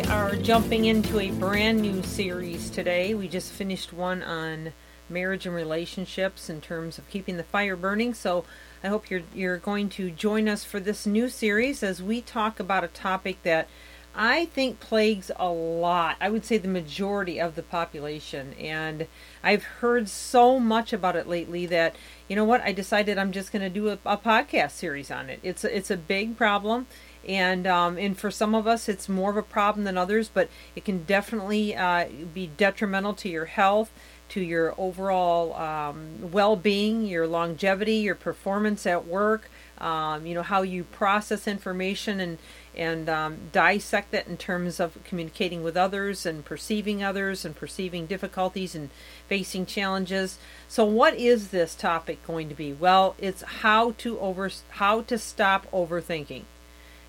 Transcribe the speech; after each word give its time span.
we 0.00 0.06
are 0.06 0.34
jumping 0.36 0.86
into 0.86 1.20
a 1.20 1.30
brand 1.32 1.82
new 1.82 2.02
series 2.02 2.70
today. 2.70 3.12
We 3.12 3.28
just 3.28 3.52
finished 3.52 3.92
one 3.92 4.22
on 4.22 4.72
marriage 5.10 5.44
and 5.44 5.54
relationships 5.54 6.48
in 6.48 6.62
terms 6.62 6.96
of 6.96 7.08
keeping 7.10 7.36
the 7.36 7.42
fire 7.42 7.76
burning. 7.76 8.14
So 8.14 8.46
I 8.82 8.88
hope 8.88 9.10
you're 9.10 9.24
you're 9.34 9.58
going 9.58 9.90
to 9.90 10.10
join 10.10 10.48
us 10.48 10.64
for 10.64 10.80
this 10.80 11.04
new 11.04 11.28
series 11.28 11.82
as 11.82 12.02
we 12.02 12.22
talk 12.22 12.58
about 12.58 12.82
a 12.82 12.88
topic 12.88 13.42
that 13.42 13.68
I 14.14 14.46
think 14.46 14.80
plagues 14.80 15.30
a 15.36 15.48
lot. 15.48 16.16
I 16.20 16.30
would 16.30 16.44
say 16.44 16.58
the 16.58 16.68
majority 16.68 17.40
of 17.40 17.54
the 17.54 17.62
population 17.62 18.54
and 18.54 19.06
I've 19.42 19.62
heard 19.62 20.08
so 20.08 20.58
much 20.58 20.92
about 20.92 21.16
it 21.16 21.28
lately 21.28 21.64
that 21.66 21.94
you 22.28 22.34
know 22.34 22.44
what 22.44 22.60
I 22.62 22.72
decided 22.72 23.18
I'm 23.18 23.32
just 23.32 23.52
going 23.52 23.62
to 23.62 23.70
do 23.70 23.88
a, 23.88 23.98
a 24.04 24.16
podcast 24.16 24.72
series 24.72 25.10
on 25.10 25.30
it. 25.30 25.38
It's 25.42 25.64
a, 25.64 25.76
it's 25.76 25.90
a 25.90 25.96
big 25.96 26.36
problem 26.36 26.86
and 27.26 27.66
um, 27.66 27.98
and 27.98 28.18
for 28.18 28.30
some 28.30 28.54
of 28.54 28.66
us 28.66 28.88
it's 28.88 29.08
more 29.08 29.30
of 29.30 29.36
a 29.36 29.42
problem 29.42 29.84
than 29.84 29.98
others 29.98 30.30
but 30.32 30.48
it 30.74 30.84
can 30.84 31.04
definitely 31.04 31.76
uh, 31.76 32.06
be 32.32 32.46
detrimental 32.56 33.14
to 33.14 33.28
your 33.28 33.44
health 33.44 33.92
to 34.28 34.40
your 34.40 34.74
overall 34.78 35.54
um, 35.54 36.30
well-being 36.32 37.04
your 37.04 37.26
longevity 37.26 37.96
your 37.96 38.14
performance 38.14 38.86
at 38.86 39.06
work 39.06 39.50
um, 39.78 40.26
you 40.26 40.34
know 40.34 40.42
how 40.42 40.62
you 40.62 40.84
process 40.84 41.46
information 41.46 42.20
and 42.20 42.38
and 42.76 43.08
um, 43.08 43.36
dissect 43.52 44.14
it 44.14 44.26
in 44.26 44.36
terms 44.36 44.78
of 44.80 44.96
communicating 45.04 45.62
with 45.62 45.76
others 45.76 46.24
and 46.24 46.44
perceiving 46.44 47.02
others 47.02 47.44
and 47.44 47.56
perceiving 47.56 48.06
difficulties 48.06 48.74
and 48.74 48.90
facing 49.28 49.66
challenges. 49.66 50.38
So 50.68 50.84
what 50.84 51.14
is 51.14 51.48
this 51.48 51.74
topic 51.74 52.24
going 52.26 52.48
to 52.48 52.54
be? 52.54 52.72
Well 52.72 53.14
it's 53.18 53.42
how 53.42 53.92
to 53.98 54.18
over 54.20 54.50
how 54.70 55.02
to 55.02 55.18
stop 55.18 55.70
overthinking. 55.72 56.44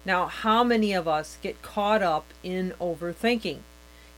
Now, 0.03 0.25
how 0.25 0.63
many 0.63 0.93
of 0.93 1.07
us 1.07 1.37
get 1.41 1.61
caught 1.61 2.01
up 2.01 2.25
in 2.43 2.73
overthinking? 2.81 3.59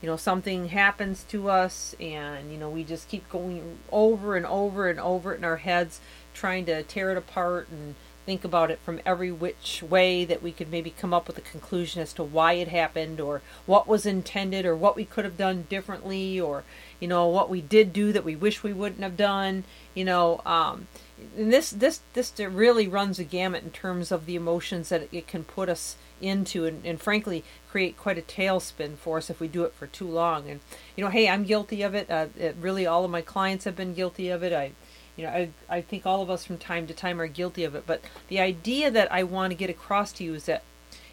You 0.00 0.10
know, 0.10 0.16
something 0.16 0.68
happens 0.68 1.24
to 1.24 1.50
us 1.50 1.94
and, 2.00 2.50
you 2.50 2.58
know, 2.58 2.70
we 2.70 2.84
just 2.84 3.08
keep 3.08 3.28
going 3.28 3.78
over 3.92 4.36
and 4.36 4.46
over 4.46 4.88
and 4.88 4.98
over 5.00 5.34
in 5.34 5.44
our 5.44 5.56
heads, 5.56 6.00
trying 6.32 6.64
to 6.66 6.82
tear 6.82 7.10
it 7.10 7.18
apart 7.18 7.68
and 7.70 7.94
think 8.24 8.44
about 8.44 8.70
it 8.70 8.78
from 8.80 9.00
every 9.04 9.30
which 9.30 9.82
way 9.82 10.24
that 10.24 10.42
we 10.42 10.52
could 10.52 10.70
maybe 10.70 10.90
come 10.90 11.12
up 11.12 11.26
with 11.26 11.38
a 11.38 11.42
conclusion 11.42 12.00
as 12.00 12.12
to 12.14 12.22
why 12.22 12.54
it 12.54 12.68
happened 12.68 13.20
or 13.20 13.42
what 13.66 13.86
was 13.86 14.06
intended 14.06 14.64
or 14.64 14.74
what 14.74 14.96
we 14.96 15.04
could 15.04 15.24
have 15.24 15.36
done 15.36 15.66
differently 15.68 16.40
or, 16.40 16.64
you 17.00 17.08
know, 17.08 17.26
what 17.26 17.50
we 17.50 17.60
did 17.60 17.92
do 17.92 18.12
that 18.12 18.24
we 18.24 18.36
wish 18.36 18.62
we 18.62 18.72
wouldn't 18.72 19.02
have 19.02 19.16
done. 19.16 19.64
You 19.94 20.04
know, 20.04 20.40
um, 20.46 20.88
this 21.36 21.70
this 21.70 22.00
this 22.12 22.32
really 22.38 22.88
runs 22.88 23.18
a 23.18 23.24
gamut 23.24 23.62
in 23.62 23.70
terms 23.70 24.10
of 24.10 24.26
the 24.26 24.36
emotions 24.36 24.88
that 24.88 25.08
it 25.12 25.26
can 25.26 25.44
put 25.44 25.68
us 25.68 25.96
into 26.20 26.64
and, 26.64 26.84
and 26.84 27.00
frankly 27.00 27.44
create 27.70 27.96
quite 27.96 28.18
a 28.18 28.22
tailspin 28.22 28.96
for 28.96 29.18
us 29.18 29.30
if 29.30 29.40
we 29.40 29.48
do 29.48 29.64
it 29.64 29.74
for 29.74 29.86
too 29.86 30.08
long 30.08 30.48
and 30.48 30.60
you 30.96 31.04
know 31.04 31.10
hey 31.10 31.28
i'm 31.28 31.44
guilty 31.44 31.82
of 31.82 31.94
it, 31.94 32.10
uh, 32.10 32.26
it 32.38 32.56
really 32.60 32.86
all 32.86 33.04
of 33.04 33.10
my 33.10 33.20
clients 33.20 33.64
have 33.64 33.76
been 33.76 33.94
guilty 33.94 34.28
of 34.28 34.42
it 34.42 34.52
i 34.52 34.72
you 35.16 35.24
know 35.24 35.30
I, 35.30 35.48
I 35.68 35.80
think 35.80 36.06
all 36.06 36.22
of 36.22 36.30
us 36.30 36.44
from 36.44 36.58
time 36.58 36.86
to 36.86 36.94
time 36.94 37.20
are 37.20 37.26
guilty 37.26 37.64
of 37.64 37.74
it 37.74 37.84
but 37.86 38.00
the 38.28 38.40
idea 38.40 38.90
that 38.90 39.12
i 39.12 39.22
want 39.22 39.50
to 39.50 39.56
get 39.56 39.70
across 39.70 40.12
to 40.14 40.24
you 40.24 40.34
is 40.34 40.44
that 40.44 40.62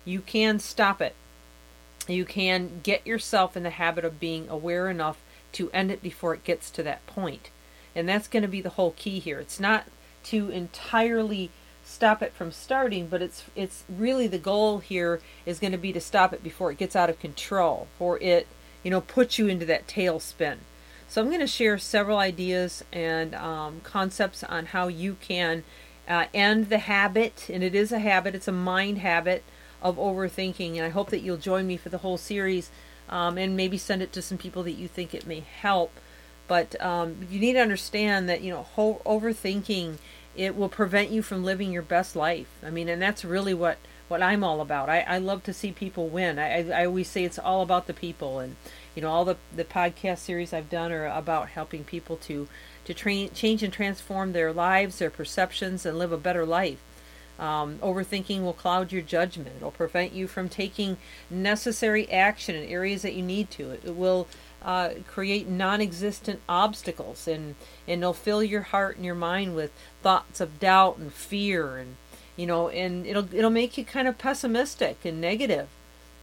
you 0.05 0.21
can 0.21 0.59
stop 0.59 1.01
it 1.01 1.15
you 2.07 2.25
can 2.25 2.81
get 2.83 3.05
yourself 3.05 3.55
in 3.55 3.63
the 3.63 3.69
habit 3.69 4.05
of 4.05 4.19
being 4.19 4.49
aware 4.49 4.89
enough 4.89 5.17
to 5.53 5.69
end 5.71 5.91
it 5.91 6.01
before 6.01 6.33
it 6.33 6.43
gets 6.43 6.69
to 6.71 6.83
that 6.83 7.05
point. 7.05 7.49
and 7.93 8.07
that's 8.07 8.27
going 8.27 8.43
to 8.43 8.49
be 8.49 8.61
the 8.61 8.69
whole 8.69 8.91
key 8.91 9.19
here. 9.19 9.39
It's 9.39 9.59
not 9.59 9.83
to 10.23 10.49
entirely 10.49 11.49
stop 11.83 12.21
it 12.21 12.31
from 12.31 12.51
starting, 12.51 13.07
but 13.07 13.21
it's 13.21 13.43
it's 13.55 13.83
really 13.89 14.27
the 14.27 14.37
goal 14.37 14.79
here 14.79 15.19
is 15.45 15.59
going 15.59 15.73
to 15.73 15.77
be 15.77 15.91
to 15.91 15.99
stop 15.99 16.31
it 16.33 16.41
before 16.41 16.71
it 16.71 16.77
gets 16.77 16.95
out 16.95 17.09
of 17.09 17.19
control, 17.19 17.87
or 17.99 18.17
it, 18.19 18.47
you 18.81 18.89
know, 18.89 19.01
puts 19.01 19.37
you 19.37 19.47
into 19.47 19.65
that 19.65 19.87
tailspin. 19.87 20.57
So 21.11 21.19
I'm 21.19 21.27
going 21.27 21.41
to 21.41 21.45
share 21.45 21.77
several 21.77 22.19
ideas 22.19 22.85
and 22.93 23.35
um, 23.35 23.81
concepts 23.81 24.45
on 24.45 24.67
how 24.67 24.87
you 24.87 25.17
can 25.19 25.65
uh, 26.07 26.27
end 26.33 26.69
the 26.69 26.77
habit, 26.77 27.49
and 27.51 27.65
it 27.65 27.75
is 27.75 27.91
a 27.91 27.99
habit. 27.99 28.33
It's 28.33 28.47
a 28.47 28.53
mind 28.53 28.99
habit 28.99 29.43
of 29.81 29.97
overthinking, 29.97 30.77
and 30.77 30.85
I 30.85 30.87
hope 30.87 31.09
that 31.09 31.19
you'll 31.19 31.35
join 31.35 31.67
me 31.67 31.75
for 31.75 31.89
the 31.89 31.97
whole 31.97 32.17
series, 32.17 32.69
um, 33.09 33.37
and 33.37 33.57
maybe 33.57 33.77
send 33.77 34.01
it 34.01 34.13
to 34.13 34.21
some 34.21 34.37
people 34.37 34.63
that 34.63 34.71
you 34.71 34.87
think 34.87 35.13
it 35.13 35.27
may 35.27 35.41
help. 35.41 35.91
But 36.47 36.81
um, 36.81 37.27
you 37.29 37.41
need 37.41 37.53
to 37.53 37.61
understand 37.61 38.29
that 38.29 38.39
you 38.39 38.53
know 38.53 38.63
ho- 38.63 39.01
overthinking 39.05 39.97
it 40.37 40.55
will 40.55 40.69
prevent 40.69 41.09
you 41.09 41.21
from 41.21 41.43
living 41.43 41.73
your 41.73 41.81
best 41.81 42.15
life. 42.15 42.47
I 42.65 42.69
mean, 42.69 42.87
and 42.87 43.01
that's 43.01 43.25
really 43.25 43.53
what 43.53 43.79
what 44.07 44.21
I'm 44.21 44.45
all 44.45 44.61
about. 44.61 44.87
I, 44.87 45.01
I 45.01 45.17
love 45.17 45.43
to 45.43 45.53
see 45.53 45.73
people 45.73 46.07
win. 46.07 46.39
I, 46.39 46.69
I 46.69 46.85
always 46.85 47.09
say 47.09 47.25
it's 47.25 47.39
all 47.39 47.63
about 47.63 47.87
the 47.87 47.93
people, 47.93 48.39
and 48.39 48.55
you 48.95 49.01
know 49.01 49.09
all 49.09 49.25
the 49.25 49.37
the 49.55 49.63
podcast 49.63 50.19
series 50.19 50.53
I've 50.53 50.69
done 50.69 50.91
are 50.91 51.07
about 51.07 51.49
helping 51.49 51.83
people 51.83 52.17
to 52.17 52.47
to 52.85 52.93
train, 52.93 53.31
change 53.33 53.63
and 53.63 53.71
transform 53.71 54.33
their 54.33 54.51
lives, 54.51 54.97
their 54.97 55.09
perceptions, 55.09 55.85
and 55.85 55.97
live 55.97 56.11
a 56.11 56.17
better 56.17 56.45
life. 56.45 56.79
Um, 57.39 57.79
overthinking 57.79 58.43
will 58.43 58.53
cloud 58.53 58.91
your 58.91 59.01
judgment. 59.01 59.55
It'll 59.57 59.71
prevent 59.71 60.13
you 60.13 60.27
from 60.27 60.49
taking 60.49 60.97
necessary 61.29 62.09
action 62.11 62.55
in 62.55 62.69
areas 62.69 63.01
that 63.01 63.13
you 63.13 63.23
need 63.23 63.49
to. 63.51 63.71
It, 63.71 63.81
it 63.85 63.95
will 63.95 64.27
uh, 64.61 64.91
create 65.07 65.47
non-existent 65.47 66.39
obstacles 66.47 67.27
and 67.27 67.55
and 67.87 68.01
they'll 68.01 68.13
fill 68.13 68.43
your 68.43 68.61
heart 68.61 68.95
and 68.97 69.05
your 69.05 69.15
mind 69.15 69.55
with 69.55 69.71
thoughts 70.03 70.39
of 70.39 70.59
doubt 70.59 70.97
and 70.97 71.11
fear 71.11 71.77
and 71.77 71.95
you 72.35 72.45
know 72.45 72.69
and 72.69 73.07
it'll 73.07 73.33
it'll 73.33 73.49
make 73.49 73.75
you 73.75 73.83
kind 73.83 74.07
of 74.07 74.19
pessimistic 74.19 75.03
and 75.03 75.19
negative 75.19 75.67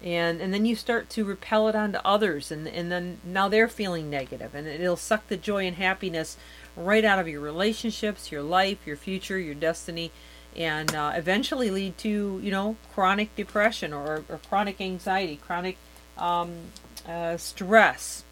and 0.02 0.40
and 0.40 0.54
then 0.54 0.64
you 0.64 0.76
start 0.76 1.08
to 1.10 1.24
repel 1.24 1.68
it 1.68 1.74
onto 1.74 1.98
others 2.04 2.50
and 2.50 2.68
and 2.68 2.90
then 2.90 3.18
now 3.24 3.48
they're 3.48 3.68
feeling 3.68 4.08
negative 4.08 4.54
and 4.54 4.66
it'll 4.66 4.96
suck 4.96 5.26
the 5.28 5.36
joy 5.36 5.66
and 5.66 5.76
happiness 5.76 6.36
right 6.76 7.04
out 7.04 7.18
of 7.18 7.26
your 7.26 7.40
relationships 7.40 8.30
your 8.30 8.42
life 8.42 8.86
your 8.86 8.96
future 8.96 9.38
your 9.38 9.54
destiny 9.54 10.12
and 10.56 10.94
uh, 10.94 11.12
eventually 11.14 11.70
lead 11.70 11.98
to 11.98 12.40
you 12.42 12.50
know 12.50 12.76
chronic 12.94 13.34
depression 13.34 13.92
or, 13.92 14.24
or 14.28 14.38
chronic 14.48 14.80
anxiety 14.80 15.36
chronic 15.36 15.76
um, 16.18 16.52
uh, 17.06 17.36
stress. 17.36 18.24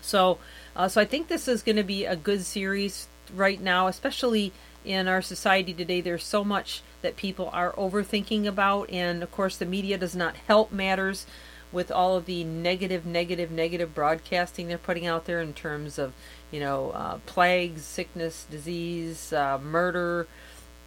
So, 0.00 0.38
uh, 0.76 0.88
so 0.88 1.00
I 1.00 1.04
think 1.04 1.28
this 1.28 1.48
is 1.48 1.62
going 1.62 1.76
to 1.76 1.82
be 1.82 2.04
a 2.04 2.16
good 2.16 2.42
series 2.42 3.08
right 3.34 3.60
now, 3.60 3.86
especially 3.86 4.52
in 4.84 5.08
our 5.08 5.22
society 5.22 5.74
today. 5.74 6.00
There's 6.00 6.24
so 6.24 6.44
much 6.44 6.82
that 7.02 7.16
people 7.16 7.50
are 7.52 7.72
overthinking 7.72 8.46
about, 8.46 8.90
and 8.90 9.22
of 9.22 9.30
course, 9.30 9.56
the 9.56 9.66
media 9.66 9.98
does 9.98 10.16
not 10.16 10.36
help 10.46 10.72
matters 10.72 11.26
with 11.70 11.90
all 11.90 12.16
of 12.16 12.24
the 12.24 12.44
negative, 12.44 13.04
negative, 13.04 13.50
negative 13.50 13.94
broadcasting 13.94 14.68
they're 14.68 14.78
putting 14.78 15.06
out 15.06 15.26
there 15.26 15.40
in 15.40 15.52
terms 15.52 15.98
of, 15.98 16.14
you 16.50 16.60
know, 16.60 16.90
uh, 16.90 17.18
plagues, 17.26 17.82
sickness, 17.82 18.46
disease, 18.50 19.32
uh, 19.32 19.58
murder, 19.58 20.26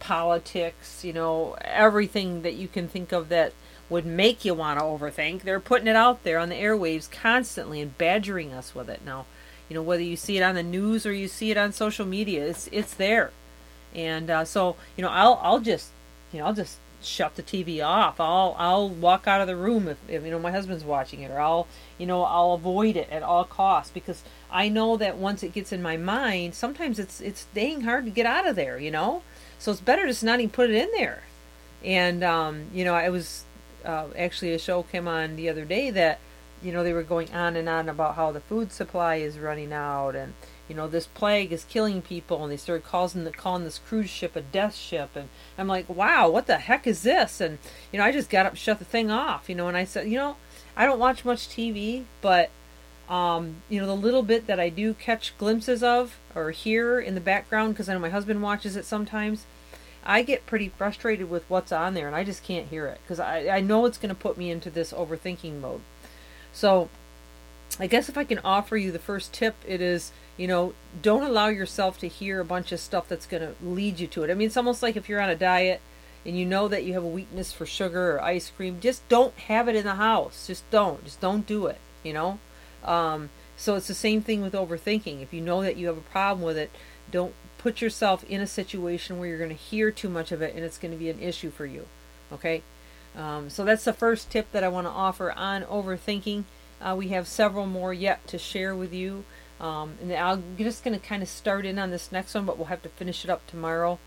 politics, 0.00 1.04
you 1.04 1.12
know, 1.12 1.56
everything 1.60 2.42
that 2.42 2.54
you 2.54 2.66
can 2.66 2.88
think 2.88 3.12
of 3.12 3.28
that 3.28 3.52
would 3.88 4.04
make 4.04 4.44
you 4.44 4.54
want 4.54 4.78
to 4.78 4.84
overthink. 4.84 5.42
They're 5.42 5.60
putting 5.60 5.86
it 5.86 5.94
out 5.94 6.24
there 6.24 6.38
on 6.38 6.48
the 6.48 6.56
airwaves 6.56 7.10
constantly 7.10 7.80
and 7.80 7.96
badgering 7.96 8.52
us 8.52 8.74
with 8.74 8.88
it. 8.88 9.02
Now, 9.04 9.26
you 9.68 9.74
know 9.74 9.82
whether 9.82 10.02
you 10.02 10.16
see 10.16 10.36
it 10.36 10.42
on 10.42 10.54
the 10.54 10.62
news 10.62 11.06
or 11.06 11.12
you 11.12 11.28
see 11.28 11.50
it 11.50 11.56
on 11.56 11.72
social 11.72 12.04
media, 12.04 12.46
it's 12.46 12.68
it's 12.72 12.94
there. 12.94 13.30
And 13.94 14.30
uh, 14.30 14.44
so 14.44 14.76
you 14.96 15.02
know, 15.02 15.10
I'll 15.10 15.38
I'll 15.42 15.60
just 15.60 15.90
you 16.32 16.40
know 16.40 16.46
I'll 16.46 16.54
just 16.54 16.78
shut 17.02 17.34
the 17.36 17.42
TV 17.42 17.84
off. 17.84 18.20
I'll 18.20 18.54
I'll 18.58 18.88
walk 18.88 19.26
out 19.26 19.40
of 19.40 19.46
the 19.46 19.56
room 19.56 19.88
if, 19.88 19.98
if 20.08 20.24
you 20.24 20.30
know 20.30 20.38
my 20.38 20.50
husband's 20.50 20.84
watching 20.84 21.20
it, 21.22 21.30
or 21.30 21.40
I'll 21.40 21.66
you 21.98 22.06
know 22.06 22.22
I'll 22.24 22.52
avoid 22.52 22.96
it 22.96 23.10
at 23.10 23.22
all 23.22 23.44
costs 23.44 23.92
because 23.92 24.22
I 24.50 24.68
know 24.68 24.96
that 24.96 25.16
once 25.16 25.42
it 25.42 25.52
gets 25.52 25.72
in 25.72 25.82
my 25.82 25.96
mind, 25.96 26.54
sometimes 26.54 26.98
it's 26.98 27.20
it's 27.20 27.46
dang 27.54 27.82
hard 27.82 28.04
to 28.04 28.10
get 28.10 28.26
out 28.26 28.46
of 28.46 28.56
there. 28.56 28.78
You 28.78 28.90
know, 28.90 29.22
so 29.58 29.72
it's 29.72 29.80
better 29.80 30.06
just 30.06 30.24
not 30.24 30.40
even 30.40 30.50
put 30.50 30.70
it 30.70 30.76
in 30.76 30.90
there. 30.92 31.24
And 31.84 32.22
um, 32.22 32.66
you 32.72 32.84
know, 32.84 32.94
I 32.94 33.10
was 33.10 33.44
uh, 33.84 34.06
actually 34.16 34.54
a 34.54 34.58
show 34.58 34.82
came 34.84 35.08
on 35.08 35.36
the 35.36 35.48
other 35.48 35.64
day 35.64 35.90
that 35.90 36.18
you 36.62 36.72
know 36.72 36.82
they 36.82 36.92
were 36.92 37.02
going 37.02 37.32
on 37.32 37.56
and 37.56 37.68
on 37.68 37.88
about 37.88 38.14
how 38.16 38.32
the 38.32 38.40
food 38.40 38.72
supply 38.72 39.16
is 39.16 39.38
running 39.38 39.72
out 39.72 40.14
and 40.14 40.34
you 40.68 40.74
know 40.74 40.88
this 40.88 41.06
plague 41.06 41.52
is 41.52 41.64
killing 41.64 42.00
people 42.00 42.42
and 42.42 42.52
they 42.52 42.56
started 42.56 42.84
calling 42.84 43.24
the 43.24 43.30
calling 43.30 43.64
this 43.64 43.78
cruise 43.78 44.10
ship 44.10 44.36
a 44.36 44.40
death 44.40 44.74
ship 44.74 45.10
and 45.14 45.28
I'm 45.58 45.68
like 45.68 45.88
wow 45.88 46.28
what 46.28 46.46
the 46.46 46.58
heck 46.58 46.86
is 46.86 47.02
this 47.02 47.40
and 47.40 47.58
you 47.92 47.98
know 47.98 48.04
I 48.04 48.12
just 48.12 48.30
got 48.30 48.46
up 48.46 48.56
shut 48.56 48.78
the 48.78 48.84
thing 48.84 49.10
off 49.10 49.48
you 49.48 49.54
know 49.54 49.68
and 49.68 49.76
I 49.76 49.84
said 49.84 50.08
you 50.08 50.18
know 50.18 50.36
I 50.76 50.86
don't 50.86 50.98
watch 50.98 51.24
much 51.24 51.48
TV 51.48 52.04
but 52.20 52.50
Um, 53.08 53.56
you 53.68 53.78
know, 53.78 53.86
the 53.86 53.96
little 53.96 54.22
bit 54.22 54.46
that 54.46 54.58
I 54.58 54.70
do 54.70 54.94
catch 54.94 55.36
glimpses 55.36 55.82
of 55.82 56.16
or 56.34 56.50
hear 56.52 56.98
in 56.98 57.14
the 57.14 57.20
background, 57.20 57.74
because 57.74 57.88
I 57.88 57.92
know 57.92 57.98
my 57.98 58.08
husband 58.08 58.40
watches 58.42 58.74
it 58.74 58.86
sometimes, 58.86 59.44
I 60.04 60.22
get 60.22 60.46
pretty 60.46 60.68
frustrated 60.70 61.28
with 61.28 61.44
what's 61.48 61.72
on 61.72 61.92
there 61.92 62.06
and 62.06 62.16
I 62.16 62.24
just 62.24 62.42
can't 62.42 62.68
hear 62.68 62.86
it 62.86 63.00
because 63.02 63.20
I, 63.20 63.48
I 63.48 63.60
know 63.60 63.84
it's 63.84 63.98
going 63.98 64.14
to 64.14 64.20
put 64.20 64.38
me 64.38 64.50
into 64.50 64.70
this 64.70 64.92
overthinking 64.94 65.60
mode. 65.60 65.82
So, 66.52 66.88
I 67.78 67.86
guess 67.86 68.08
if 68.08 68.18
I 68.18 68.24
can 68.24 68.38
offer 68.40 68.76
you 68.76 68.92
the 68.92 68.98
first 68.98 69.32
tip, 69.32 69.54
it 69.66 69.80
is, 69.80 70.12
you 70.36 70.46
know, 70.46 70.74
don't 71.00 71.22
allow 71.22 71.48
yourself 71.48 71.98
to 72.00 72.08
hear 72.08 72.40
a 72.40 72.44
bunch 72.44 72.70
of 72.72 72.80
stuff 72.80 73.08
that's 73.08 73.26
going 73.26 73.42
to 73.42 73.54
lead 73.64 73.98
you 73.98 74.06
to 74.08 74.24
it. 74.24 74.30
I 74.30 74.34
mean, 74.34 74.46
it's 74.46 74.56
almost 74.56 74.82
like 74.82 74.96
if 74.96 75.08
you're 75.08 75.20
on 75.20 75.30
a 75.30 75.36
diet 75.36 75.80
and 76.26 76.38
you 76.38 76.44
know 76.44 76.68
that 76.68 76.84
you 76.84 76.92
have 76.92 77.02
a 77.02 77.08
weakness 77.08 77.52
for 77.52 77.66
sugar 77.66 78.16
or 78.16 78.22
ice 78.22 78.50
cream, 78.50 78.78
just 78.80 79.06
don't 79.08 79.36
have 79.38 79.68
it 79.68 79.76
in 79.76 79.84
the 79.84 79.94
house. 79.94 80.46
Just 80.46 80.68
don't. 80.70 81.04
Just 81.04 81.20
don't 81.20 81.46
do 81.46 81.66
it, 81.66 81.78
you 82.02 82.12
know? 82.12 82.38
Um, 82.84 83.30
so 83.56 83.76
it's 83.76 83.88
the 83.88 83.94
same 83.94 84.22
thing 84.22 84.42
with 84.42 84.52
overthinking. 84.52 85.22
If 85.22 85.32
you 85.32 85.40
know 85.40 85.62
that 85.62 85.76
you 85.76 85.86
have 85.86 85.96
a 85.96 86.02
problem 86.02 86.44
with 86.44 86.58
it, 86.58 86.70
don't 87.10 87.34
put 87.58 87.80
yourself 87.80 88.24
in 88.24 88.40
a 88.40 88.46
situation 88.46 89.18
where 89.18 89.28
you're 89.28 89.38
going 89.38 89.50
to 89.50 89.56
hear 89.56 89.90
too 89.90 90.08
much 90.08 90.32
of 90.32 90.42
it 90.42 90.54
and 90.54 90.64
it's 90.64 90.78
going 90.78 90.92
to 90.92 90.98
be 90.98 91.08
an 91.08 91.20
issue 91.20 91.50
for 91.50 91.64
you. 91.64 91.86
Okay? 92.32 92.62
Um, 93.16 93.50
so 93.50 93.64
that's 93.64 93.84
the 93.84 93.92
first 93.92 94.30
tip 94.30 94.50
that 94.52 94.64
I 94.64 94.68
want 94.68 94.86
to 94.86 94.90
offer 94.90 95.32
on 95.32 95.62
overthinking. 95.64 96.44
Uh, 96.80 96.94
we 96.96 97.08
have 97.08 97.28
several 97.28 97.66
more 97.66 97.92
yet 97.92 98.26
to 98.28 98.38
share 98.38 98.74
with 98.74 98.92
you. 98.92 99.24
Um, 99.60 99.94
and 100.02 100.12
I'm 100.12 100.56
just 100.58 100.82
going 100.82 100.98
to 100.98 101.06
kind 101.06 101.22
of 101.22 101.28
start 101.28 101.64
in 101.64 101.78
on 101.78 101.90
this 101.90 102.10
next 102.10 102.34
one, 102.34 102.44
but 102.44 102.58
we'll 102.58 102.66
have 102.66 102.82
to 102.82 102.88
finish 102.88 103.24
it 103.24 103.30
up 103.30 103.46
tomorrow. 103.46 103.98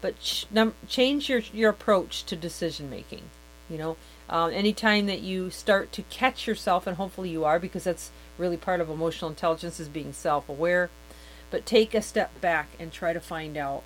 But 0.00 0.20
ch- 0.20 0.46
num- 0.50 0.74
change 0.88 1.28
your, 1.28 1.40
your 1.52 1.70
approach 1.70 2.24
to 2.26 2.36
decision 2.36 2.88
making. 2.88 3.22
You 3.68 3.78
know, 3.78 3.96
uh, 4.28 4.46
anytime 4.46 5.06
that 5.06 5.20
you 5.20 5.50
start 5.50 5.92
to 5.92 6.02
catch 6.02 6.46
yourself, 6.46 6.86
and 6.86 6.96
hopefully 6.96 7.30
you 7.30 7.44
are, 7.44 7.58
because 7.58 7.84
that's 7.84 8.10
really 8.38 8.56
part 8.56 8.80
of 8.80 8.88
emotional 8.88 9.30
intelligence 9.30 9.80
is 9.80 9.88
being 9.88 10.12
self 10.12 10.48
aware. 10.48 10.90
But 11.50 11.66
take 11.66 11.94
a 11.94 12.02
step 12.02 12.40
back 12.40 12.68
and 12.78 12.92
try 12.92 13.12
to 13.12 13.20
find 13.20 13.56
out 13.56 13.82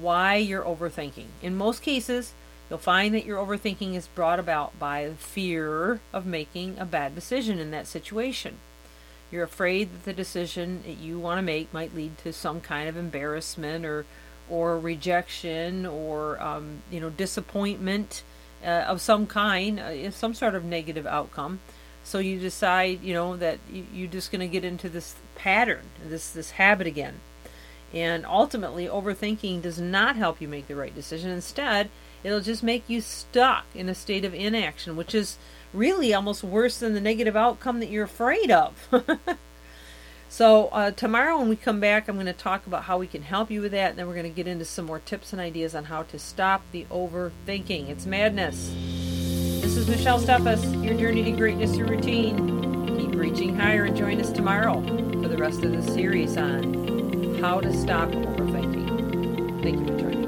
why 0.00 0.36
you're 0.36 0.64
overthinking. 0.64 1.26
In 1.42 1.56
most 1.56 1.82
cases, 1.82 2.32
You'll 2.68 2.78
find 2.78 3.14
that 3.14 3.24
your 3.24 3.44
overthinking 3.44 3.94
is 3.94 4.08
brought 4.08 4.38
about 4.38 4.78
by 4.78 5.08
the 5.08 5.14
fear 5.14 6.00
of 6.12 6.26
making 6.26 6.78
a 6.78 6.84
bad 6.84 7.14
decision 7.14 7.58
in 7.58 7.70
that 7.70 7.86
situation. 7.86 8.58
You're 9.30 9.44
afraid 9.44 9.92
that 9.92 10.04
the 10.04 10.12
decision 10.12 10.82
that 10.86 10.98
you 10.98 11.18
want 11.18 11.38
to 11.38 11.42
make 11.42 11.72
might 11.72 11.94
lead 11.94 12.18
to 12.18 12.32
some 12.32 12.60
kind 12.60 12.88
of 12.88 12.96
embarrassment 12.96 13.84
or 13.84 14.06
or 14.50 14.78
rejection 14.78 15.84
or 15.84 16.40
um, 16.40 16.82
you 16.90 17.00
know 17.00 17.10
disappointment 17.10 18.22
uh, 18.64 18.84
of 18.88 19.00
some 19.00 19.26
kind, 19.26 19.78
uh, 19.78 20.10
some 20.10 20.34
sort 20.34 20.54
of 20.54 20.64
negative 20.64 21.06
outcome. 21.06 21.60
So 22.04 22.18
you 22.18 22.38
decide, 22.38 23.02
you 23.02 23.12
know, 23.12 23.36
that 23.36 23.58
you're 23.70 24.08
just 24.08 24.32
going 24.32 24.40
to 24.40 24.48
get 24.48 24.64
into 24.64 24.88
this 24.88 25.14
pattern, 25.34 25.82
this 26.04 26.30
this 26.30 26.52
habit 26.52 26.86
again. 26.86 27.20
And 27.92 28.26
ultimately, 28.26 28.86
overthinking 28.86 29.62
does 29.62 29.80
not 29.80 30.16
help 30.16 30.40
you 30.40 30.48
make 30.48 30.68
the 30.68 30.76
right 30.76 30.94
decision. 30.94 31.30
Instead, 31.30 31.90
It'll 32.24 32.40
just 32.40 32.62
make 32.62 32.88
you 32.88 33.00
stuck 33.00 33.64
in 33.74 33.88
a 33.88 33.94
state 33.94 34.24
of 34.24 34.34
inaction, 34.34 34.96
which 34.96 35.14
is 35.14 35.38
really 35.72 36.12
almost 36.12 36.42
worse 36.42 36.78
than 36.78 36.94
the 36.94 37.00
negative 37.00 37.36
outcome 37.36 37.80
that 37.80 37.90
you're 37.90 38.04
afraid 38.04 38.50
of. 38.50 38.88
so, 40.28 40.68
uh, 40.68 40.90
tomorrow 40.90 41.38
when 41.38 41.48
we 41.48 41.56
come 41.56 41.80
back, 41.80 42.08
I'm 42.08 42.16
going 42.16 42.26
to 42.26 42.32
talk 42.32 42.66
about 42.66 42.84
how 42.84 42.98
we 42.98 43.06
can 43.06 43.22
help 43.22 43.50
you 43.50 43.60
with 43.60 43.72
that, 43.72 43.90
and 43.90 43.98
then 43.98 44.06
we're 44.06 44.14
going 44.14 44.24
to 44.24 44.30
get 44.30 44.46
into 44.46 44.64
some 44.64 44.86
more 44.86 44.98
tips 44.98 45.32
and 45.32 45.40
ideas 45.40 45.74
on 45.74 45.84
how 45.84 46.02
to 46.04 46.18
stop 46.18 46.62
the 46.72 46.86
overthinking. 46.90 47.88
It's 47.88 48.06
madness. 48.06 48.74
This 49.60 49.76
is 49.76 49.88
Michelle 49.88 50.20
Steffes, 50.20 50.84
your 50.84 50.94
journey 50.94 51.22
to 51.24 51.32
greatness 51.32 51.74
through 51.74 51.88
routine. 51.88 52.96
Keep 52.98 53.14
reaching 53.14 53.56
higher 53.56 53.84
and 53.84 53.96
join 53.96 54.20
us 54.20 54.32
tomorrow 54.32 54.80
for 55.22 55.28
the 55.28 55.36
rest 55.36 55.62
of 55.62 55.72
the 55.72 55.92
series 55.92 56.36
on 56.36 57.38
how 57.40 57.60
to 57.60 57.72
stop 57.72 58.08
overthinking. 58.08 59.62
Thank 59.62 59.80
you 59.80 59.86
for 59.86 60.00
joining. 60.00 60.27